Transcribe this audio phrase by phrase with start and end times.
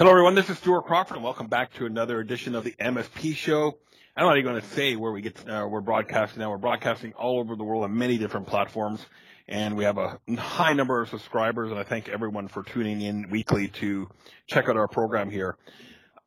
[0.00, 0.34] Hello, everyone.
[0.34, 3.76] This is Stuart Crawford, and welcome back to another edition of the MSP Show.
[4.16, 5.46] I'm not even going to say where we get.
[5.46, 6.48] Uh, we're broadcasting now.
[6.48, 9.04] We're broadcasting all over the world on many different platforms,
[9.46, 11.70] and we have a high number of subscribers.
[11.70, 14.08] And I thank everyone for tuning in weekly to
[14.46, 15.58] check out our program here.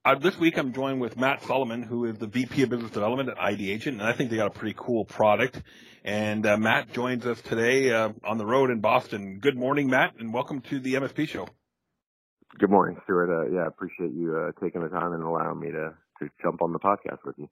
[0.05, 3.27] Uh, this week, I'm joined with Matt Solomon, who is the VP of Business Development
[3.29, 5.59] at ID Agent, and I think they got a pretty cool product.
[6.03, 9.39] And uh, Matt joins us today uh, on the road in Boston.
[9.39, 11.47] Good morning, Matt, and welcome to the MSP Show.
[12.59, 13.31] Good morning, Stuart.
[13.31, 16.71] Uh, yeah, appreciate you uh, taking the time and allowing me to to jump on
[16.71, 17.49] the podcast with you.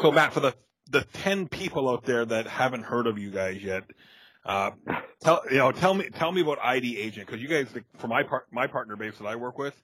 [0.00, 0.54] So, Matt, for the
[0.90, 3.84] the ten people out there that haven't heard of you guys yet,
[4.44, 4.72] uh,
[5.22, 8.22] tell you know tell me tell me about ID Agent because you guys, for my
[8.22, 9.74] part, my partner base that I work with,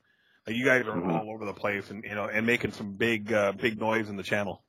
[0.46, 1.10] you guys are mm-hmm.
[1.10, 4.16] all over the place and you know and making some big uh, big noise in
[4.16, 4.62] the channel.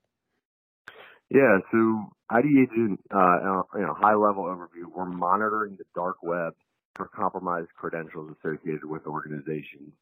[1.29, 4.85] Yeah, so ID Agent, uh, you know, high level overview.
[4.95, 6.53] We're monitoring the dark web
[6.99, 9.93] for compromised credentials associated with organizations.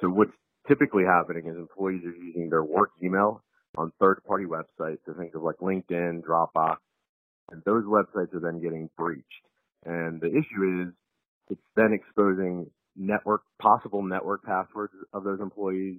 [0.00, 0.30] So what's
[0.68, 3.42] typically happening is employees are using their work email
[3.76, 4.98] on third-party websites.
[5.04, 6.76] So think of like LinkedIn, Dropbox,
[7.50, 9.26] and those websites are then getting breached.
[9.84, 10.94] And the issue is
[11.50, 15.98] it's then exposing network, possible network passwords of those employees,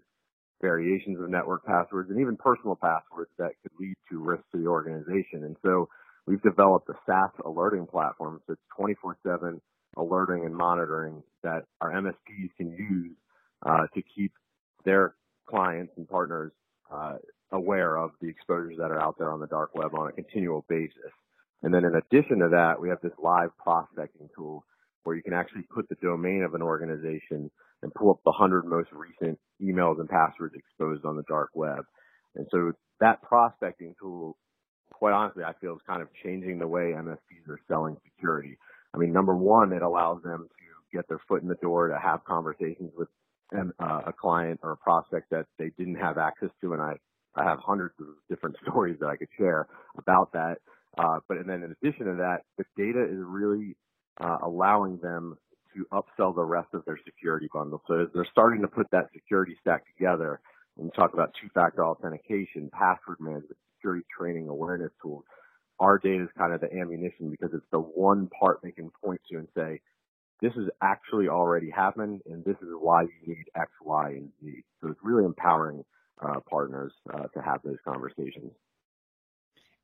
[0.61, 4.67] variations of network passwords, and even personal passwords that could lead to risk to the
[4.67, 5.43] organization.
[5.43, 5.89] And so
[6.25, 8.39] we've developed a SaaS alerting platform.
[8.47, 8.97] So it's
[9.27, 9.59] 24-7
[9.97, 13.15] alerting and monitoring that our MSPs can use
[13.65, 14.31] uh, to keep
[14.83, 15.15] their
[15.47, 16.51] clients and partners
[16.91, 17.15] uh,
[17.51, 20.65] aware of the exposures that are out there on the dark web on a continual
[20.67, 21.11] basis.
[21.63, 24.65] And then in addition to that, we have this live prospecting tool
[25.03, 27.49] where you can actually put the domain of an organization
[27.81, 31.85] and pull up the 100 most recent emails and passwords exposed on the dark web.
[32.35, 34.37] And so that prospecting tool,
[34.91, 38.57] quite honestly, I feel is kind of changing the way MSPs are selling security.
[38.95, 41.99] I mean, number one, it allows them to get their foot in the door to
[41.99, 43.09] have conversations with
[43.53, 46.73] uh, a client or a prospect that they didn't have access to.
[46.73, 46.93] And I,
[47.35, 49.67] I have hundreds of different stories that I could share
[49.97, 50.57] about that.
[50.97, 53.75] Uh, but and then in addition to that, the data is really
[54.21, 55.37] uh, allowing them
[55.75, 57.81] to upsell the rest of their security bundle.
[57.85, 60.39] So they're starting to put that security stack together,
[60.77, 65.23] and talk about two-factor authentication, password management, security training, awareness tools,
[65.79, 69.21] our data is kind of the ammunition because it's the one part they can point
[69.29, 69.81] to and say,
[70.41, 74.63] this has actually already happened and this is why you need X, Y, and Z.
[74.81, 75.83] So it's really empowering
[76.21, 78.51] uh, partners uh, to have those conversations.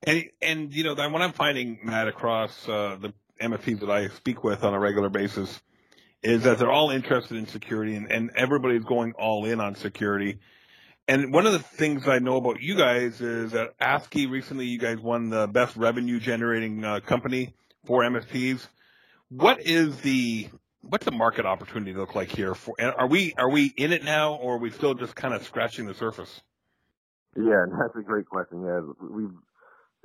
[0.03, 4.44] And, and, you know, what I'm finding, Matt, across uh, the MSPs that I speak
[4.44, 5.62] with on a regular basis
[6.24, 10.40] is that they're all interested in security and, and everybody's going all in on security.
[11.11, 14.79] And one of the things I know about you guys is that ASCII recently, you
[14.79, 17.53] guys won the best revenue generating uh, company
[17.85, 18.66] for MSPs.
[19.27, 20.47] What is the
[20.79, 22.55] what's the market opportunity look like here?
[22.55, 25.33] For and are we are we in it now, or are we still just kind
[25.33, 26.39] of scratching the surface?
[27.35, 28.63] Yeah, that's a great question.
[28.63, 29.35] Yeah, we've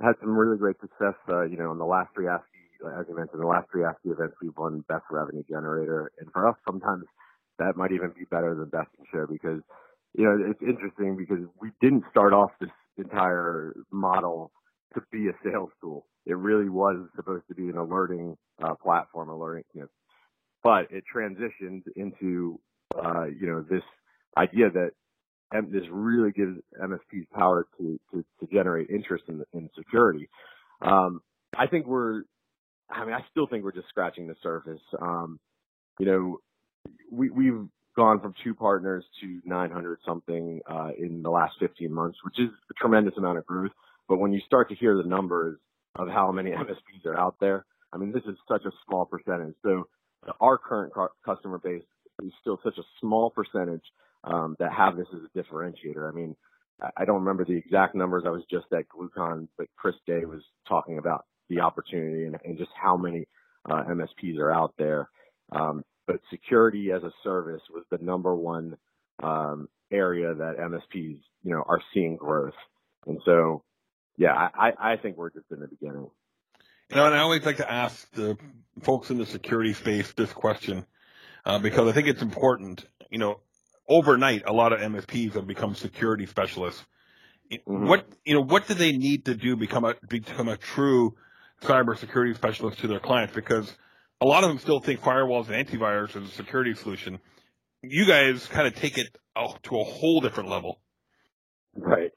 [0.01, 1.15] had some really great success.
[1.29, 4.09] Uh, you know, in the last three ASCII, as you mentioned, the last three ASCII
[4.09, 7.05] events, we've won best revenue generator, and for us, sometimes
[7.59, 9.61] that might even be better than best in show because
[10.17, 14.51] you know, it's interesting because we didn't start off this entire model
[14.95, 16.07] to be a sales tool.
[16.25, 19.87] It really was supposed to be an alerting uh, platform, alerting, you know,
[20.63, 22.59] but it transitioned into,
[22.97, 23.83] uh, you know, this
[24.35, 24.91] idea that
[25.53, 30.29] M- this really gives MSPs power to, to, to generate interest in, in security.
[30.81, 31.21] Um,
[31.55, 32.23] I think we're,
[32.89, 34.81] I mean, I still think we're just scratching the surface.
[34.99, 35.39] Um,
[35.99, 36.37] you know,
[37.11, 37.67] we, we've
[37.97, 42.49] gone from two partners to 900 something uh, in the last 15 months, which is
[42.69, 43.71] a tremendous amount of growth.
[44.07, 45.57] But when you start to hear the numbers
[45.95, 49.55] of how many MSPs are out there, I mean, this is such a small percentage.
[49.63, 49.87] So
[50.39, 50.93] our current
[51.25, 51.83] customer base
[52.23, 53.83] is still such a small percentage
[54.23, 56.07] um, that have this as a differentiator.
[56.07, 56.35] I mean,
[56.95, 58.23] I don't remember the exact numbers.
[58.27, 62.57] I was just at GlueCon, but Chris Day was talking about the opportunity and, and
[62.57, 63.27] just how many
[63.69, 65.09] uh, MSPs are out there.
[65.51, 68.77] Um, but security as a service was the number one
[69.21, 72.55] um, area that MSPs, you know, are seeing growth.
[73.05, 73.63] And so,
[74.17, 76.09] yeah, I, I think we're just in the beginning.
[76.89, 78.37] You know, and I always like to ask the
[78.81, 80.85] folks in the security space this question
[81.45, 82.85] uh, because I think it's important.
[83.09, 83.41] You know,
[83.87, 86.85] overnight, a lot of MSPs have become security specialists.
[87.51, 87.87] Mm-hmm.
[87.87, 91.15] What you know, what do they need to do become a become a true
[91.61, 93.33] cybersecurity specialist to their clients?
[93.33, 93.73] Because
[94.21, 97.19] a lot of them still think firewalls and antivirus is a security solution.
[97.81, 99.15] You guys kind of take it
[99.63, 100.79] to a whole different level.
[101.75, 102.11] Right.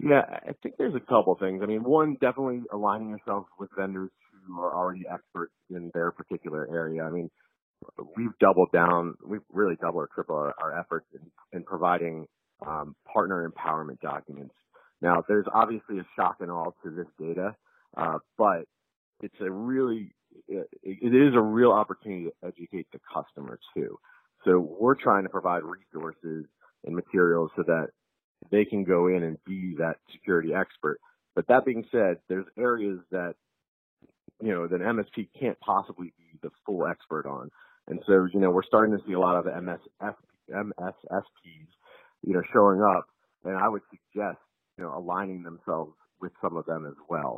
[0.00, 1.60] Yeah, I think there's a couple things.
[1.62, 4.10] I mean, one, definitely aligning yourself with vendors
[4.46, 7.02] who are already experts in their particular area.
[7.02, 7.30] I mean,
[8.16, 12.26] we've doubled down, we've really doubled or tripled our, our efforts in, in providing
[12.66, 14.54] um, partner empowerment documents.
[15.00, 17.54] Now, there's obviously a shock and awe to this data,
[17.96, 18.64] uh, but
[19.22, 20.12] it's a really,
[20.48, 23.98] it, it is a real opportunity to educate the customer too.
[24.44, 26.46] So we're trying to provide resources
[26.84, 27.88] and materials so that
[28.50, 31.00] they can go in and be that security expert.
[31.34, 33.34] But that being said, there's areas that,
[34.40, 37.50] you know, that MSP can't possibly be the full expert on.
[37.88, 40.14] And so, you know, we're starting to see a lot of MSF,
[40.50, 41.68] MSSPs,
[42.22, 43.06] you know, showing up.
[43.44, 44.38] And I would suggest,
[44.78, 47.33] you know, aligning themselves with some of them as well.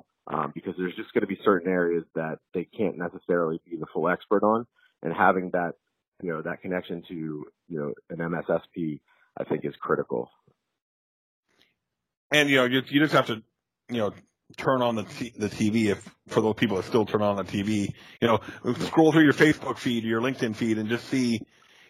[0.77, 4.43] There's just going to be certain areas that they can't necessarily be the full expert
[4.43, 4.67] on.
[5.03, 5.75] And having that,
[6.23, 9.01] you know, that connection to, you know, an MSSP,
[9.39, 10.31] I think is critical.
[12.31, 13.43] And, you know, you, you just have to,
[13.89, 14.13] you know,
[14.57, 17.45] turn on the t- the TV if for those people that still turn on the
[17.45, 17.93] TV.
[18.21, 18.41] You know,
[18.81, 21.41] scroll through your Facebook feed your LinkedIn feed and just see,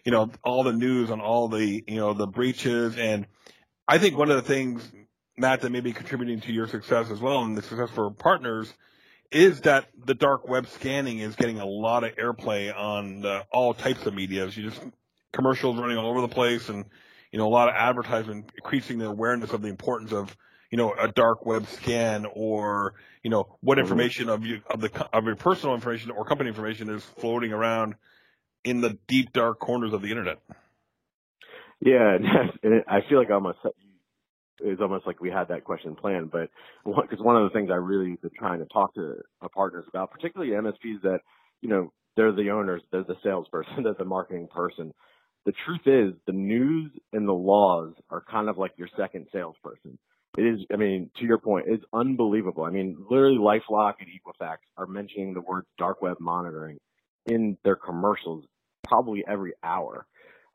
[0.05, 2.97] you know, all the news on all the you know the breaches.
[2.97, 3.27] And
[3.87, 4.91] I think one of the things,
[5.39, 8.73] Matt, that may be contributing to your success as well and the success for partners
[9.31, 13.75] is that the dark web scanning is getting a lot of airplay on the, all
[13.75, 14.47] types of media.
[14.47, 14.81] You just
[15.33, 16.85] commercials running all over the place and
[17.33, 20.35] you know a lot of advertisement increasing the awareness of the importance of
[20.71, 23.83] you know, a dark web scan or, you know, what mm-hmm.
[23.83, 27.95] information of you, of the, of your personal information or company information is floating around
[28.65, 30.39] in the deep dark corners of the internet.
[31.81, 32.19] Yeah.
[32.63, 33.59] And I feel like almost,
[34.61, 36.51] it's almost like we had that question planned, but
[36.85, 40.11] because one of the things I really been trying to talk to our partners about,
[40.11, 41.21] particularly MSPs that,
[41.61, 44.93] you know, they're the owners, they're the salesperson, they're the marketing person.
[45.45, 49.99] The truth is the news and the laws are kind of like your second salesperson.
[50.37, 52.65] It is, I mean, to your point, it's unbelievable.
[52.65, 56.79] I mean, literally LifeLock and Equifax are mentioning the word dark web monitoring
[57.27, 58.45] in their commercials
[58.87, 60.07] probably every hour.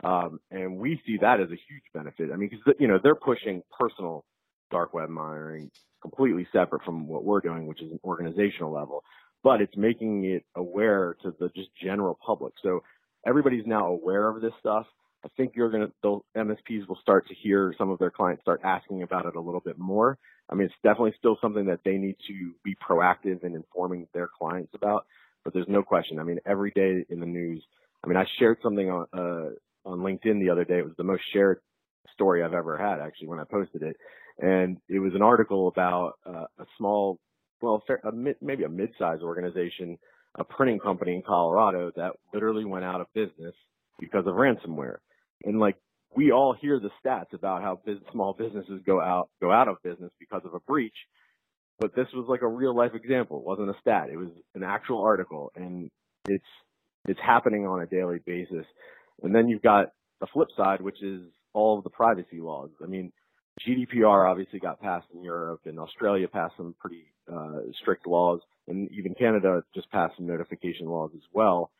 [0.03, 2.31] Um, and we see that as a huge benefit.
[2.33, 4.25] I mean, because, you know, they're pushing personal
[4.71, 5.69] dark web monitoring
[6.01, 9.03] completely separate from what we're doing, which is an organizational level,
[9.43, 12.53] but it's making it aware to the just general public.
[12.63, 12.81] So
[13.25, 14.87] everybody's now aware of this stuff.
[15.23, 18.41] I think you're going to, the MSPs will start to hear some of their clients
[18.41, 20.17] start asking about it a little bit more.
[20.49, 24.27] I mean, it's definitely still something that they need to be proactive in informing their
[24.27, 25.05] clients about,
[25.43, 26.17] but there's no question.
[26.17, 27.63] I mean, every day in the news,
[28.03, 29.49] I mean, I shared something on, uh,
[29.85, 30.79] on LinkedIn the other day.
[30.79, 31.59] It was the most shared
[32.13, 33.95] story I've ever had actually when I posted it.
[34.39, 37.19] And it was an article about uh, a small,
[37.61, 39.97] well, a mid, maybe a mid-sized organization,
[40.37, 43.53] a printing company in Colorado that literally went out of business
[43.99, 44.97] because of ransomware.
[45.43, 45.75] And like
[46.15, 47.79] we all hear the stats about how
[48.11, 50.95] small businesses go out go out of business because of a breach,
[51.79, 53.37] but this was like a real life example.
[53.39, 54.09] It wasn't a stat.
[54.11, 55.89] It was an actual article, and
[56.27, 56.43] it's
[57.07, 58.65] it's happening on a daily basis.
[59.21, 59.87] And then you've got
[60.19, 61.21] the flip side, which is
[61.53, 62.69] all of the privacy laws.
[62.83, 63.11] I mean,
[63.67, 68.89] GDPR obviously got passed in Europe, and Australia passed some pretty uh, strict laws, and
[68.91, 71.71] even Canada just passed some notification laws as well.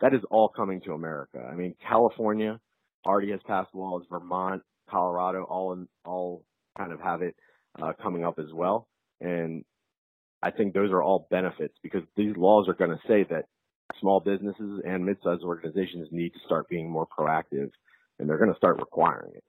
[0.00, 1.38] That is all coming to America.
[1.50, 2.60] I mean, California
[3.04, 4.04] already has passed laws.
[4.10, 6.44] Vermont, Colorado, all in, all
[6.76, 7.34] kind of have it
[7.80, 8.88] uh, coming up as well.
[9.20, 9.64] And
[10.42, 13.46] I think those are all benefits because these laws are going to say that
[14.00, 17.70] small businesses and mid-sized organizations need to start being more proactive,
[18.18, 19.44] and they're going to start requiring it.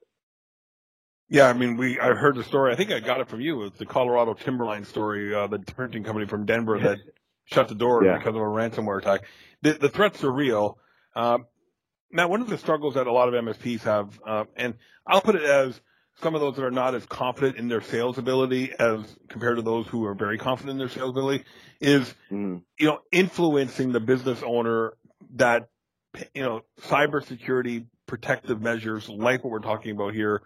[1.30, 2.74] Yeah, I mean, we I heard the story.
[2.74, 3.64] I think I got it from you.
[3.66, 6.98] It's the Colorado Timberline story, uh, the printing company from Denver that
[7.46, 8.18] shut the door yeah.
[8.18, 9.26] because of a ransomware attack.
[9.62, 10.80] The, the threats are real.
[11.16, 11.40] Uh,
[12.12, 14.74] now, one of the struggles that a lot of MSPs have, uh, and
[15.06, 15.80] I'll put it as
[16.22, 19.62] some of those that are not as confident in their sales ability as compared to
[19.62, 21.44] those who are very confident in their sales ability,
[21.80, 22.62] is mm.
[22.78, 24.94] you know influencing the business owner
[25.36, 25.70] that
[26.34, 30.42] you know cybersecurity protective measures like what we're talking about here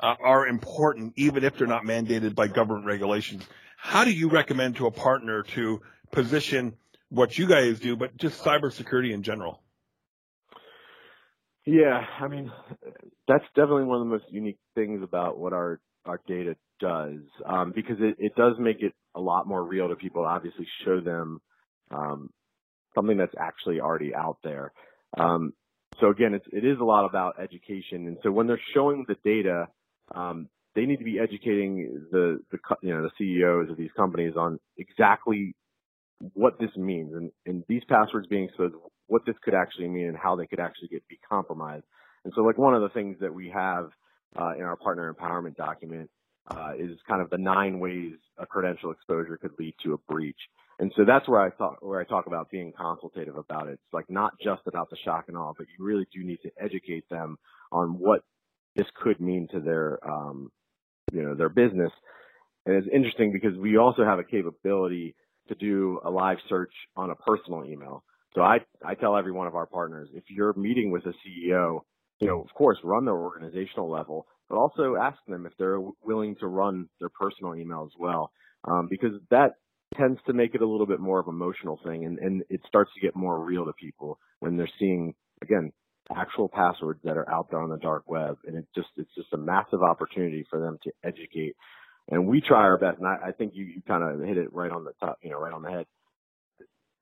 [0.00, 3.42] uh, are important, even if they're not mandated by government regulations.
[3.76, 5.80] How do you recommend to a partner to
[6.10, 6.74] position
[7.08, 9.62] what you guys do, but just cybersecurity in general?
[11.64, 12.52] Yeah, I mean,
[13.28, 17.72] that's definitely one of the most unique things about what our our data does, um,
[17.74, 20.24] because it, it does make it a lot more real to people.
[20.24, 21.40] Obviously, show them
[21.90, 22.30] um,
[22.94, 24.72] something that's actually already out there.
[25.18, 25.52] Um,
[26.00, 29.16] so again, it's, it is a lot about education, and so when they're showing the
[29.24, 29.66] data,
[30.14, 34.34] um, they need to be educating the the you know the CEOs of these companies
[34.36, 35.54] on exactly
[36.34, 38.74] what this means and, and these passwords being exposed,
[39.06, 41.84] what this could actually mean and how they could actually get be compromised.
[42.26, 43.90] And so like one of the things that we have
[44.36, 46.10] uh, in our partner empowerment document
[46.50, 50.40] uh, is kind of the nine ways a credential exposure could lead to a breach.
[50.80, 53.74] And so that's where I talk where I talk about being consultative about it.
[53.74, 56.50] It's like not just about the shock and awe, but you really do need to
[56.60, 57.38] educate them
[57.70, 58.24] on what
[58.74, 60.50] this could mean to their um,
[61.12, 61.92] you know their business.
[62.66, 65.14] And it's interesting because we also have a capability
[65.46, 68.02] to do a live search on a personal email.
[68.34, 71.82] So I I tell every one of our partners if you're meeting with a CEO,
[72.20, 76.36] you know of course run their organizational level, but also ask them if they're willing
[76.36, 78.30] to run their personal email as well,
[78.64, 79.54] um, because that
[79.96, 82.60] tends to make it a little bit more of an emotional thing and, and it
[82.66, 85.72] starts to get more real to people when they're seeing, again,
[86.14, 88.36] actual passwords that are out there on the dark web.
[88.46, 91.56] And it just, it's just a massive opportunity for them to educate.
[92.08, 92.98] And we try our best.
[92.98, 95.30] And I, I think you, you kind of hit it right on the top, you
[95.30, 95.86] know, right on the head.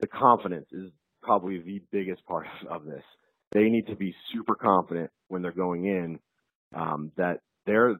[0.00, 0.90] The confidence is
[1.22, 3.02] probably the biggest part of this.
[3.54, 6.18] They need to be super confident when they're going in,
[6.74, 7.96] um, that they're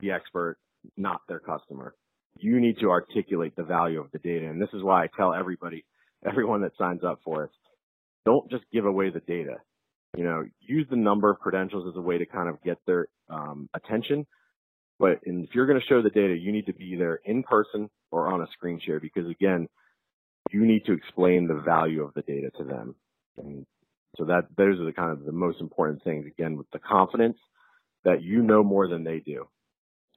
[0.00, 0.58] the expert,
[0.96, 1.94] not their customer
[2.38, 4.46] you need to articulate the value of the data.
[4.46, 5.84] And this is why I tell everybody,
[6.26, 7.50] everyone that signs up for us,
[8.24, 9.56] don't just give away the data.
[10.16, 13.08] You know, use the number of credentials as a way to kind of get their
[13.28, 14.26] um, attention.
[14.98, 17.90] But if you're going to show the data, you need to be there in person
[18.12, 19.68] or on a screen share because again,
[20.52, 22.94] you need to explain the value of the data to them.
[23.36, 23.66] And
[24.16, 26.26] so that those are the kind of the most important things.
[26.26, 27.36] Again, with the confidence
[28.04, 29.46] that you know more than they do.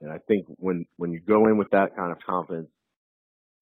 [0.00, 2.68] And I think when, when you go in with that kind of confidence,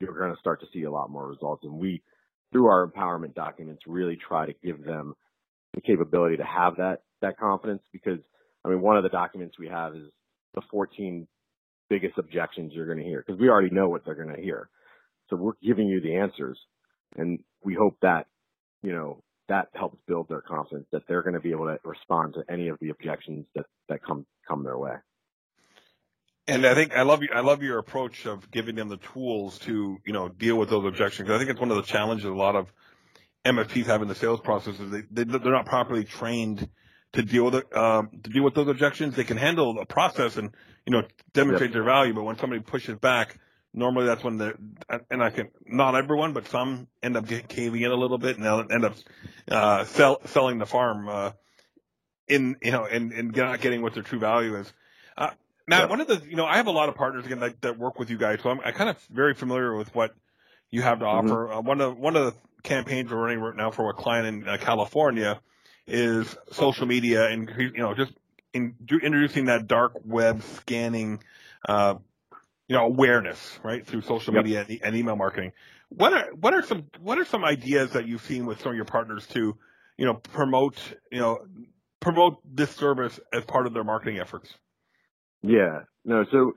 [0.00, 1.64] you're going to start to see a lot more results.
[1.64, 2.02] And we,
[2.52, 5.14] through our empowerment documents, really try to give them
[5.74, 8.18] the capability to have that, that confidence because,
[8.64, 10.10] I mean, one of the documents we have is
[10.54, 11.26] the 14
[11.88, 14.68] biggest objections you're going to hear because we already know what they're going to hear.
[15.30, 16.58] So we're giving you the answers
[17.16, 18.26] and we hope that,
[18.82, 22.34] you know, that helps build their confidence that they're going to be able to respond
[22.34, 24.94] to any of the objections that, that come, come their way.
[26.48, 27.28] And I think I love you.
[27.34, 30.84] I love your approach of giving them the tools to, you know, deal with those
[30.86, 31.28] objections.
[31.28, 32.72] I think it's one of the challenges a lot of
[33.44, 36.68] MSPs have in the sales process is they, they are not properly trained
[37.12, 39.16] to deal with it, um, to deal with those objections.
[39.16, 40.52] They can handle the process and
[40.84, 41.74] you know demonstrate yep.
[41.74, 43.38] their value, but when somebody pushes back,
[43.76, 44.54] normally that's when the
[45.10, 48.44] and I can not everyone, but some end up caving in a little bit and
[48.44, 48.94] they'll end up
[49.48, 51.32] uh, sell, selling the farm uh,
[52.26, 54.72] in you know and and not getting what their true value is.
[55.16, 55.30] Uh,
[55.68, 55.86] Matt, yeah.
[55.86, 57.98] one of the, you know, I have a lot of partners again that, that work
[57.98, 60.14] with you guys, so I'm I kind of very familiar with what
[60.70, 61.30] you have to mm-hmm.
[61.30, 61.52] offer.
[61.52, 64.48] Uh, one of one of the campaigns we're running right now for a client in
[64.48, 65.40] uh, California
[65.86, 68.12] is social media and you know just
[68.52, 71.22] in, introducing that dark web scanning,
[71.68, 71.94] uh,
[72.68, 74.44] you know, awareness right through social yep.
[74.44, 75.52] media and, and email marketing.
[75.88, 78.76] What are what are some what are some ideas that you've seen with some of
[78.76, 79.56] your partners to,
[79.96, 80.76] you know, promote
[81.12, 81.38] you know
[82.00, 84.52] promote this service as part of their marketing efforts?
[85.42, 85.80] Yeah.
[86.04, 86.52] No, so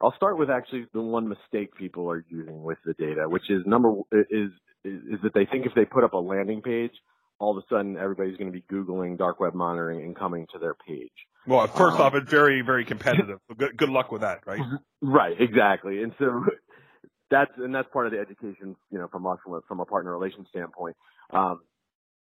[0.00, 3.62] I'll start with actually the one mistake people are using with the data, which is
[3.64, 4.50] number is
[4.84, 6.92] is, is that they think if they put up a landing page,
[7.38, 10.58] all of a sudden everybody's going to be googling dark web monitoring and coming to
[10.58, 11.12] their page.
[11.46, 13.38] Well, first um, off, it's very very competitive.
[13.48, 14.60] So good good luck with that, right?
[15.02, 16.02] Right, exactly.
[16.02, 16.44] And so
[17.30, 19.84] that's and that's part of the education, you know, from us from a, from a
[19.84, 20.96] partner relations standpoint.
[21.30, 21.60] Um,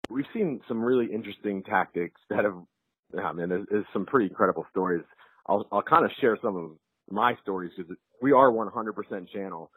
[0.08, 2.56] we've seen some really interesting tactics that have,
[3.18, 5.02] I mean, there's, there's some pretty incredible stories
[5.48, 6.70] I'll, I'll kind of share some of
[7.10, 9.70] my stories because we are 100% channel.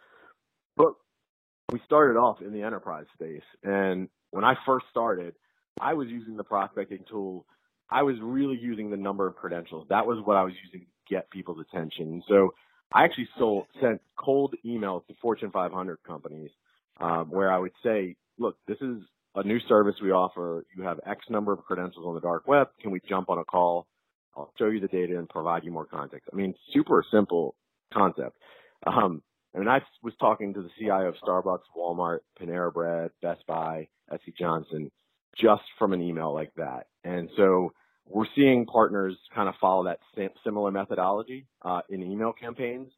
[0.76, 0.94] But
[1.70, 3.44] we started off in the enterprise space.
[3.64, 5.36] And when I first started,
[5.80, 7.46] I was using the prospecting tool.
[7.92, 9.88] I was really using the number of credentials.
[9.90, 12.24] That was what I was using to get people's attention.
[12.28, 12.54] So
[12.94, 16.52] I actually sold, sent cold emails to Fortune 500 companies
[17.00, 18.98] um, where I would say, look, this is
[19.36, 20.66] a new service we offer.
[20.76, 22.70] You have X number of credentials on the dark web.
[22.82, 23.88] Can we jump on a call?
[24.36, 26.30] I'll show you the data and provide you more context.
[26.32, 27.56] I mean, super simple
[27.94, 28.38] concept.
[28.86, 29.22] Um,
[29.56, 33.88] I mean, I was talking to the CIO of Starbucks, Walmart, Panera Bread, Best Buy,
[34.12, 34.92] SC Johnson,
[35.36, 36.88] just from an email like that.
[37.04, 37.74] And so
[38.10, 40.00] we're seeing partners kind of follow that
[40.44, 42.92] similar methodology uh, in email campaigns.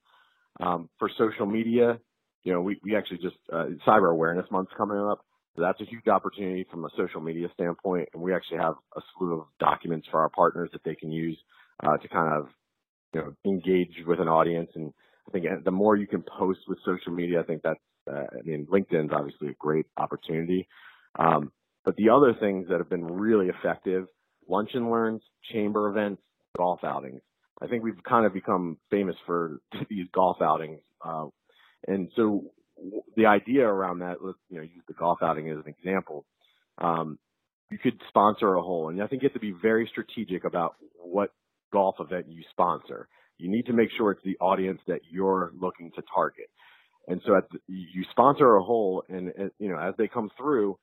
[0.60, 2.00] Um, for social media,
[2.44, 5.26] you know, we, we actually just uh, Cyber Awareness Month's coming up.
[5.56, 8.10] So that's a huge opportunity from a social media standpoint.
[8.14, 11.38] And we actually have a slew of documents for our partners that they can use
[11.84, 12.48] uh, to kind of,
[13.14, 14.70] you know, engage with an audience.
[14.76, 14.94] And
[15.28, 18.42] I think the more you can post with social media, I think that's, uh, I
[18.44, 20.68] mean, LinkedIn's obviously a great opportunity.
[21.20, 21.52] Um,
[21.84, 24.06] but the other things that have been really effective,
[24.52, 26.22] lunch and learns, chamber events,
[26.58, 27.22] golf outings.
[27.62, 30.82] I think we've kind of become famous for these golf outings.
[31.04, 31.28] Uh,
[31.88, 32.44] and so
[33.16, 36.26] the idea around that, let's you know use the golf outing as an example.
[36.78, 37.18] Um,
[37.70, 40.76] you could sponsor a hole, and I think you have to be very strategic about
[40.98, 41.32] what
[41.72, 43.08] golf event you sponsor.
[43.38, 46.50] You need to make sure it's the audience that you're looking to target.
[47.08, 50.78] And so the, you sponsor a hole, and you know as they come through,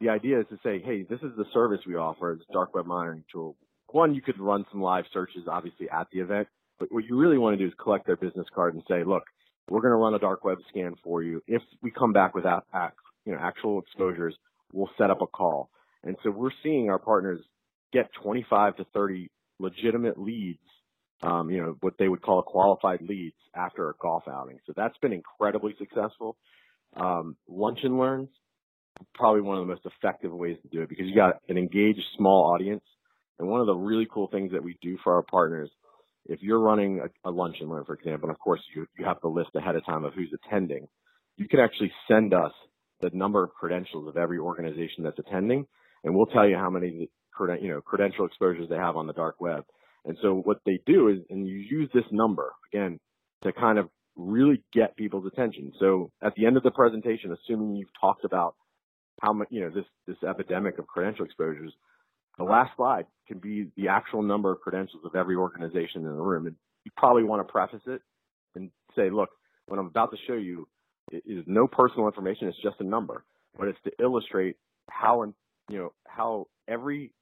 [0.00, 2.74] the idea is to say, hey, this is the service we offer as a dark
[2.74, 3.56] web monitoring tool.
[3.88, 6.48] One, you could run some live searches, obviously at the event,
[6.78, 9.24] but what you really want to do is collect their business card and say, look,
[9.70, 11.42] we're going to run a dark web scan for you.
[11.46, 14.34] If we come back with you know actual exposures,
[14.72, 15.70] we'll set up a call.
[16.04, 17.40] And so we're seeing our partners
[17.92, 20.60] get 25 to 30 legitimate leads
[21.22, 24.58] um, you know, what they would call qualified leads after a golf outing.
[24.66, 26.36] So that's been incredibly successful.
[26.94, 28.28] Um, lunch and learns,
[29.14, 32.02] probably one of the most effective ways to do it because you got an engaged
[32.16, 32.82] small audience.
[33.38, 35.70] And one of the really cool things that we do for our partners,
[36.24, 39.04] if you're running a, a lunch and learn, for example, and of course you, you
[39.04, 40.88] have the list ahead of time of who's attending,
[41.36, 42.52] you can actually send us
[43.00, 45.66] the number of credentials of every organization that's attending,
[46.02, 47.10] and we'll tell you how many
[47.60, 49.64] you know credential exposures they have on the dark web.
[50.06, 52.98] And so what they do is, and you use this number again
[53.42, 55.72] to kind of really get people's attention.
[55.78, 58.54] So at the end of the presentation, assuming you've talked about
[59.22, 61.72] how much, you know, this, this epidemic of credential exposures,
[62.38, 66.22] the last slide can be the actual number of credentials of every organization in the
[66.22, 66.46] room.
[66.46, 68.02] And you probably want to preface it
[68.54, 69.30] and say, look,
[69.66, 70.68] what I'm about to show you
[71.10, 72.48] is no personal information.
[72.48, 73.24] It's just a number,
[73.58, 74.56] but it's to illustrate
[74.90, 75.22] how,
[75.70, 77.12] you know, how every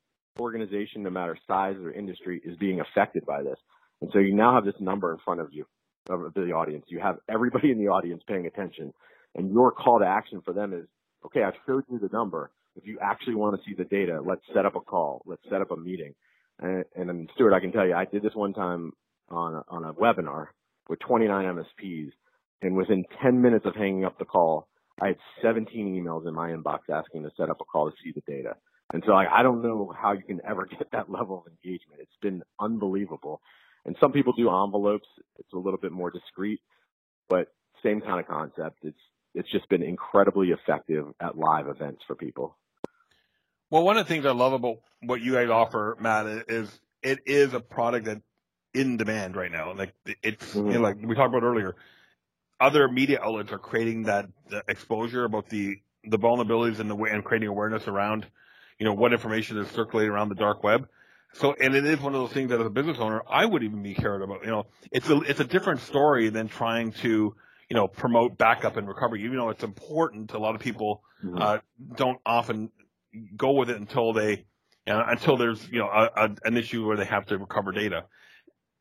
[0.41, 3.59] organization, no matter size or industry, is being affected by this.
[4.01, 5.65] And so you now have this number in front of you,
[6.11, 6.87] of the audience.
[6.89, 8.93] You have everybody in the audience paying attention.
[9.37, 10.87] And your call to action for them is,
[11.27, 12.51] okay, I've showed you the number.
[12.77, 15.23] If you actually want to see the data, let's set up a call.
[15.27, 16.15] Let's set up a meeting.
[16.61, 18.93] And, and Stuart, I can tell you, I did this one time
[19.29, 20.49] on a, on a webinar
[20.89, 22.11] with 29 MSPs.
[22.63, 24.69] And within 10 minutes of hanging up the call,
[25.01, 25.69] I had 17
[26.03, 28.57] emails in my inbox asking to set up a call to see the data.
[28.93, 32.01] And so like, I don't know how you can ever get that level of engagement.
[32.01, 33.41] It's been unbelievable.
[33.85, 35.09] And some people do envelopes.
[35.39, 36.61] It's a little bit more discreet,
[37.29, 37.49] but
[37.83, 38.79] same kind of concept.
[38.83, 38.97] It's,
[39.35, 42.57] it's just been incredibly effective at live events for people.
[43.71, 46.71] Well, one of the things I love about what you guys offer, Matt, is
[47.03, 48.23] it is a product that
[48.73, 49.75] in demand right now.
[49.75, 50.69] Like it's mm-hmm.
[50.69, 51.77] you know, like we talked about earlier,
[52.61, 54.29] other media outlets are creating that
[54.69, 58.27] exposure about the the vulnerabilities and the way and creating awareness around
[58.79, 60.89] you know, what information is circulating around the dark web.
[61.35, 63.63] So, and it is one of those things that as a business owner, I would
[63.63, 64.45] even be cared about.
[64.45, 67.35] You know, it's a, it's a different story than trying to,
[67.75, 69.21] you know, promote backup and recovery.
[69.21, 70.33] You know, it's important.
[70.33, 71.43] A lot of people, mm-hmm.
[71.43, 71.59] uh,
[71.97, 72.71] don't often
[73.37, 74.45] go with it until they,
[74.87, 78.05] uh, until there's, you know, a, a, an issue where they have to recover data.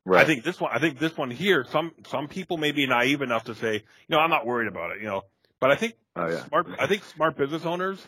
[0.06, 0.21] Right.
[0.21, 3.23] I think this one, I think this one here, some, some people may be naive
[3.23, 5.23] enough to say, you know, I'm not worried about it, you know,
[5.60, 6.45] but I think oh, yeah.
[6.45, 8.08] smart, I think smart business owners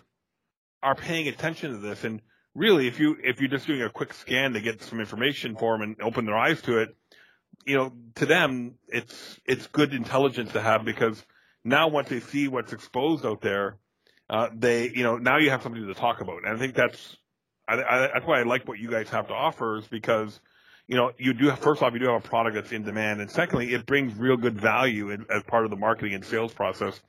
[0.83, 2.03] are paying attention to this.
[2.03, 2.21] And
[2.53, 5.73] really, if you if you're just doing a quick scan to get some information for
[5.73, 6.95] them and open their eyes to it,
[7.65, 11.23] you know, to them it's it's good intelligence to have because
[11.63, 13.77] now once they see what's exposed out there,
[14.29, 16.43] uh, they you know now you have something to talk about.
[16.45, 17.17] And I think that's
[17.67, 20.39] I, I, that's why I like what you guys have to offer is because
[20.87, 23.19] you know, you do have, first off, you do have a product that's in demand.
[23.21, 26.53] And secondly, it brings real good value in, as part of the marketing and sales
[26.53, 26.99] process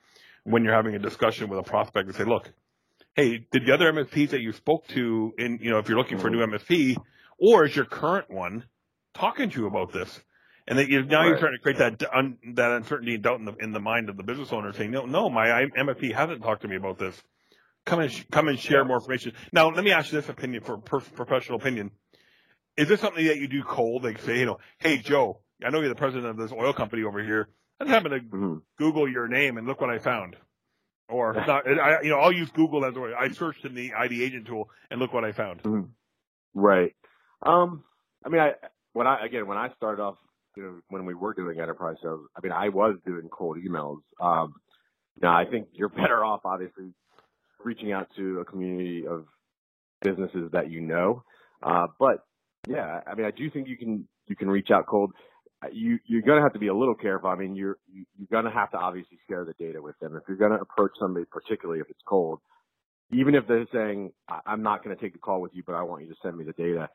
[0.44, 2.50] when you're having a discussion with a prospect and say, look,
[3.14, 6.18] hey, did the other MSPs that you spoke to in, you know, if you're looking
[6.18, 7.02] for a new MSP, mm-hmm.
[7.38, 8.64] or is your current one
[9.14, 10.20] talking to you about this?
[10.68, 11.28] And that you, now right.
[11.28, 14.08] you're trying to create that un, that uncertainty and doubt in the in the mind
[14.08, 17.20] of the business owner, saying, no, no, my MSP hasn't talked to me about this.
[17.84, 19.32] Come and sh- come and share more information.
[19.52, 21.92] Now, let me ask you this opinion for per- professional opinion:
[22.76, 24.02] Is this something that you do cold?
[24.02, 27.04] Like say, you know, hey Joe, I know you're the president of this oil company
[27.04, 27.48] over here.
[27.78, 28.56] I just happened to mm-hmm.
[28.76, 30.36] Google your name and look what I found.
[31.08, 33.12] Or not, I, you know, I'll use Google as way.
[33.16, 35.62] I searched in the ID agent tool and look what I found.
[35.62, 35.90] Mm-hmm.
[36.54, 36.96] Right.
[37.42, 37.84] Um,
[38.24, 38.54] I mean, I
[38.92, 40.16] when I again when I started off,
[40.56, 43.98] you know, when we were doing enterprise sales, I mean, I was doing cold emails.
[44.20, 44.54] Um,
[45.20, 46.92] now I think you're better off, obviously,
[47.64, 49.26] reaching out to a community of
[50.02, 51.22] businesses that you know.
[51.62, 52.24] Uh, but
[52.68, 55.12] yeah, I mean, I do think you can you can reach out cold
[55.72, 57.30] you you're gonna have to be a little careful.
[57.30, 60.16] I mean, you're you, you're gonna have to obviously share the data with them.
[60.16, 62.40] If you're gonna approach somebody, particularly if it's cold,
[63.10, 64.12] even if they're saying
[64.46, 66.44] I'm not gonna take the call with you, but I want you to send me
[66.44, 66.88] the data,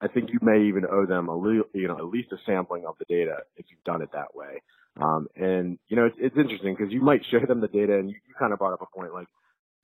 [0.00, 2.84] I think you may even owe them a little, you know, at least a sampling
[2.86, 4.62] of the data if you've done it that way.
[5.00, 8.08] Um, and you know, it's, it's interesting because you might show them the data, and
[8.08, 9.26] you, you kind of brought up a point like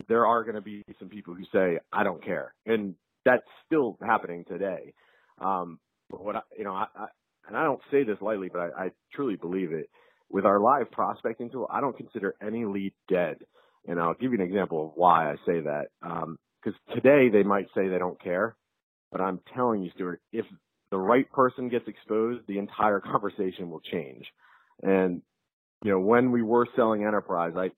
[0.08, 3.98] there are going to be some people who say I don't care, and that's still
[4.02, 4.94] happening today.
[5.40, 5.78] Um,
[6.10, 7.06] but what I, you know, I, I,
[7.48, 9.88] and I don't say this lightly, but I, I truly believe it.
[10.30, 13.38] With our live prospecting tool, I don't consider any lead dead.
[13.88, 15.86] And I'll give you an example of why I say that.
[16.00, 18.54] Because um, today they might say they don't care,
[19.12, 20.46] but I'm telling you, Stuart, if
[20.90, 24.24] the right person gets exposed, the entire conversation will change.
[24.82, 25.22] And
[25.84, 27.70] you know, when we were selling enterprise, I,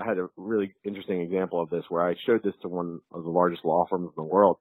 [0.00, 3.22] I had a really interesting example of this where I showed this to one of
[3.24, 4.56] the largest law firms in the world,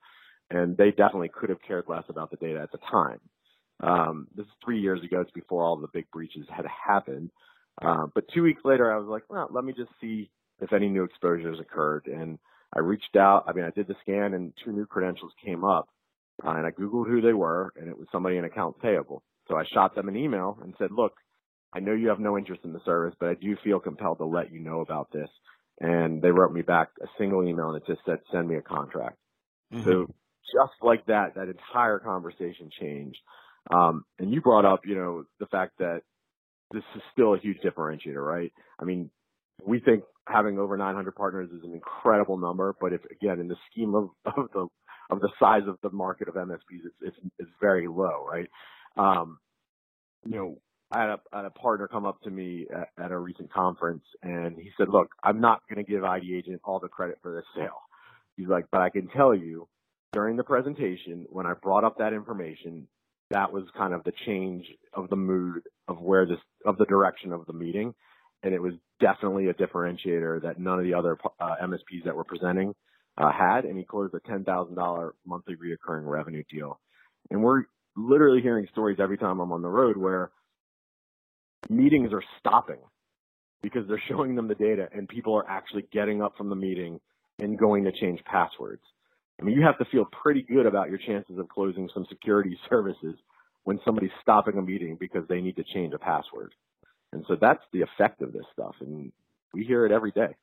[0.50, 3.20] and they definitely could have cared less about the data at the time.
[3.82, 5.22] Um, this is three years ago.
[5.22, 7.32] It's before all the big breaches had happened.
[7.82, 10.88] Uh, but two weeks later, I was like, well, let me just see if any
[10.88, 12.06] new exposures occurred.
[12.06, 12.38] And
[12.76, 13.46] I reached out.
[13.48, 15.90] I mean, I did the scan and two new credentials came up.
[16.46, 19.24] Uh, and I Googled who they were and it was somebody in accounts payable.
[19.48, 21.14] So I shot them an email and said, look,
[21.74, 24.26] I know you have no interest in the service, but I do feel compelled to
[24.26, 25.30] let you know about this.
[25.80, 28.62] And they wrote me back a single email and it just said, send me a
[28.62, 29.18] contract.
[29.74, 29.90] Mm-hmm.
[29.90, 30.08] So
[30.54, 33.20] just like that, that entire conversation changed.
[33.70, 36.02] Um, and you brought up, you know, the fact that
[36.72, 38.52] this is still a huge differentiator, right?
[38.80, 39.10] I mean,
[39.65, 43.56] we think having over 900 partners is an incredible number, but if again, in the
[43.71, 44.67] scheme of, of the
[45.10, 48.47] of the size of the market of MSPs, it's it's, it's very low, right?
[48.97, 49.39] Um,
[50.26, 50.58] you know,
[50.91, 54.58] I had, had a partner come up to me at, at a recent conference, and
[54.58, 57.45] he said, "Look, I'm not going to give ID Agent all the credit for this
[57.56, 57.82] sale."
[58.38, 59.67] He's like, "But I can tell you,
[60.13, 62.88] during the presentation, when I brought up that information,
[63.32, 67.32] that was kind of the change of the mood of where this of the direction
[67.34, 67.93] of the meeting
[68.44, 72.24] and it was definitely a differentiator that none of the other uh, MSPs that were
[72.24, 72.74] presenting
[73.18, 76.80] uh, had and he closed a $10,000 monthly reoccurring revenue deal
[77.30, 77.64] and we're
[77.96, 80.32] literally hearing stories every time I'm on the road where
[81.70, 82.80] meetings are stopping
[83.62, 87.00] because they're showing them the data and people are actually getting up from the meeting
[87.40, 88.84] and going to change passwords
[89.42, 92.58] I mean, you have to feel pretty good about your chances of closing some security
[92.70, 93.16] services
[93.64, 96.54] when somebody's stopping a meeting because they need to change a password.
[97.13, 98.76] And so that's the effect of this stuff.
[98.80, 99.12] And
[99.54, 100.36] we hear it every day.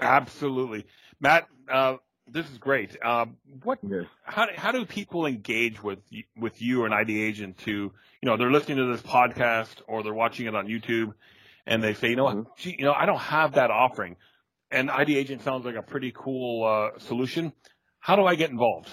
[0.00, 0.86] Absolutely.
[1.20, 1.96] Matt, uh,
[2.30, 2.96] this is great.
[3.02, 4.02] Um, what, yeah.
[4.22, 5.98] how, how do people engage with,
[6.36, 10.02] with you or an ID agent to, you know, they're listening to this podcast or
[10.02, 11.14] they're watching it on YouTube
[11.66, 12.42] and they say, you know, mm-hmm.
[12.56, 14.16] gee, you know, I don't have that offering.
[14.70, 17.52] And ID agent sounds like a pretty cool, uh, solution.
[17.98, 18.90] How do I get involved?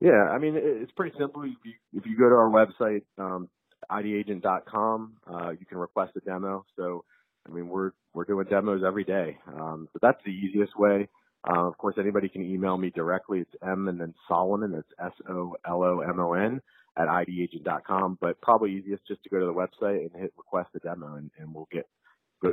[0.00, 1.42] Yeah, I mean, it's pretty simple.
[1.44, 3.48] If you, if you go to our website, um,
[3.90, 6.64] idagent.com, uh, you can request a demo.
[6.76, 7.04] So,
[7.46, 9.38] I mean, we're, we're doing demos every day.
[9.46, 11.08] Um, so that's the easiest way.
[11.48, 13.40] Uh, of course, anybody can email me directly.
[13.40, 14.72] It's M and then Solomon.
[14.72, 16.60] That's S-O-L-O-M-O-N
[16.96, 18.18] at idagent.com.
[18.20, 21.30] But probably easiest just to go to the website and hit request a demo and,
[21.38, 21.86] and we'll get,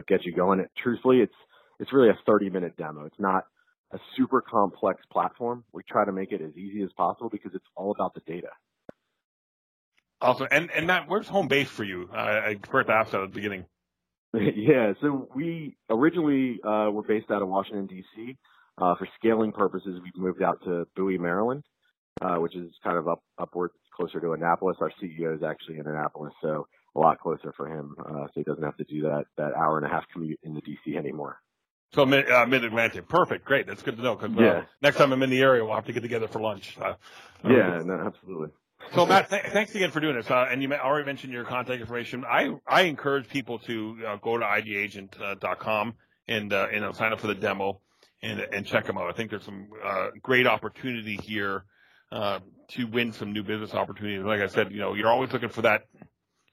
[0.07, 0.59] get you going.
[0.59, 1.33] It, truthfully, it's,
[1.79, 3.05] it's really a 30 minute demo.
[3.05, 3.45] It's not,
[3.93, 5.63] a super complex platform.
[5.73, 8.47] We try to make it as easy as possible because it's all about the data.
[10.21, 10.47] Awesome.
[10.51, 12.09] And and Matt, where's home base for you?
[12.13, 13.65] I, I forgot to ask that at the beginning.
[14.33, 14.93] yeah.
[15.01, 18.37] So we originally uh, were based out of Washington D.C.
[18.77, 21.63] Uh, for scaling purposes, we've moved out to Bowie, Maryland,
[22.21, 24.77] uh, which is kind of up upward closer to Annapolis.
[24.79, 28.43] Our CEO is actually in Annapolis, so a lot closer for him, uh, so he
[28.43, 30.97] doesn't have to do that that hour and a half commute into D.C.
[30.97, 31.39] anymore.
[31.93, 33.09] So mid, uh, mid-Atlantic.
[33.09, 33.43] Perfect.
[33.43, 33.67] Great.
[33.67, 34.63] That's good to know because uh, yeah.
[34.81, 36.77] next time I'm in the area, we'll have to get together for lunch.
[36.79, 36.93] Uh,
[37.43, 38.49] yeah, no, absolutely.
[38.93, 40.29] So Matt, th- thanks again for doing this.
[40.29, 42.25] Uh, and you already mentioned your contact information.
[42.25, 45.91] I, I encourage people to uh, go to idagent.com uh,
[46.27, 47.79] and, uh, and sign up for the demo
[48.21, 49.09] and, and check them out.
[49.09, 51.63] I think there's some, uh, great opportunity here,
[52.11, 52.39] uh,
[52.69, 54.23] to win some new business opportunities.
[54.23, 55.85] Like I said, you know, you're always looking for that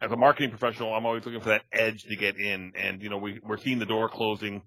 [0.00, 0.94] as a marketing professional.
[0.94, 2.72] I'm always looking for that edge to get in.
[2.76, 4.62] And, you know, we, we're seeing the door closing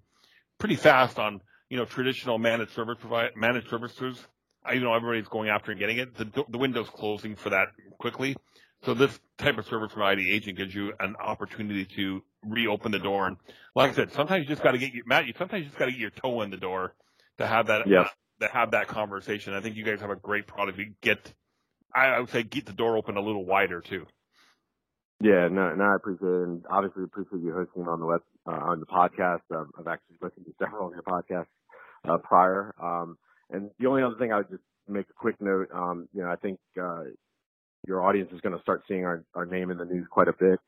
[0.58, 4.18] pretty fast on, you know, traditional managed service provide, managed services.
[4.64, 6.16] I, you know, everybody's going after and getting it.
[6.16, 8.36] The, the window's closing for that quickly.
[8.84, 12.98] So this type of service from ID agent gives you an opportunity to reopen the
[12.98, 13.28] door.
[13.28, 13.36] And
[13.76, 15.78] like I said, sometimes you just got to get your, Matt, you sometimes you just
[15.78, 16.94] got to get your toe in the door
[17.38, 18.08] to have that, yeah.
[18.40, 19.54] to have that conversation.
[19.54, 20.78] I think you guys have a great product.
[20.78, 21.32] You get,
[21.94, 24.06] I would say get the door open a little wider too.
[25.22, 28.50] Yeah, no, no, I appreciate it, and obviously appreciate you hosting on the web uh,
[28.50, 29.42] on the podcast.
[29.54, 31.46] Um, I've actually listened to several of your podcasts
[32.08, 32.74] uh, prior.
[32.82, 33.16] Um,
[33.52, 35.68] and the only other thing I would just make a quick note.
[35.74, 37.04] Um, you know, I think uh,
[37.86, 40.32] your audience is going to start seeing our, our name in the news quite a
[40.32, 40.58] bit.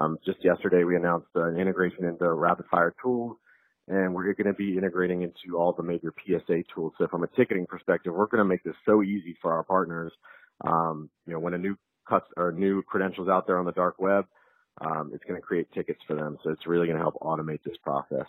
[0.00, 3.36] Um, just yesterday, we announced an integration into RapidFire tools,
[3.86, 6.92] and we're going to be integrating into all the major PSA tools.
[6.98, 10.12] So, from a ticketing perspective, we're going to make this so easy for our partners.
[10.66, 11.76] Um, you know, when a new
[12.08, 14.26] cuts or new credentials out there on the dark web,
[14.80, 16.38] um, it's going to create tickets for them.
[16.42, 18.26] So it's really going to help automate this process.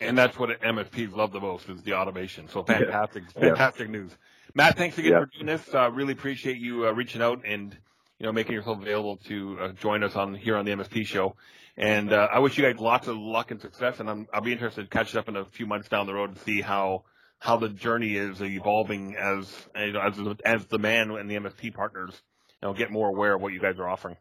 [0.00, 2.48] And that's what MSPs love the most is the automation.
[2.48, 3.40] So fantastic, yeah.
[3.40, 3.92] fantastic yeah.
[3.92, 4.16] news.
[4.54, 5.20] Matt, thanks again yeah.
[5.20, 5.74] for doing this.
[5.74, 7.76] Uh, really appreciate you uh, reaching out and
[8.18, 11.36] you know making yourself available to uh, join us on here on the MSP show.
[11.76, 14.00] And uh, I wish you guys lots of luck and success.
[14.00, 16.30] And I'm, I'll be interested to catch up in a few months down the road
[16.30, 17.04] and see how
[17.38, 21.74] how the journey is evolving as you know, as as the man and the MSP
[21.74, 22.20] partners
[22.62, 24.16] you know, get more aware of what you guys are offering.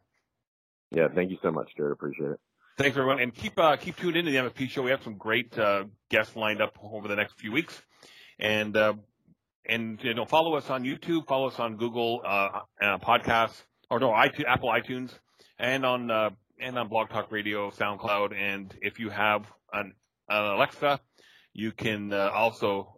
[0.92, 1.94] Yeah, thank you so much, Jared.
[1.94, 2.40] Appreciate it.
[2.82, 4.82] Thanks everyone, and keep uh, keep tuned into the MSP show.
[4.82, 7.80] We have some great uh, guests lined up over the next few weeks,
[8.40, 8.96] and uh,
[9.68, 14.00] and you know follow us on YouTube, follow us on Google uh, uh, Podcasts, or
[14.00, 15.12] no, iTunes, Apple iTunes,
[15.60, 19.94] and on uh, and on Blog Talk Radio, SoundCloud, and if you have an,
[20.28, 21.00] an Alexa,
[21.54, 22.98] you can also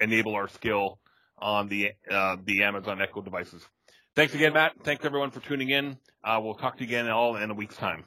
[0.00, 0.98] enable our skill
[1.36, 3.68] on the the Amazon Echo devices.
[4.16, 4.82] Thanks again, Matt.
[4.82, 5.98] Thanks everyone for tuning in.
[6.24, 8.04] We'll talk to you again all in a week's time.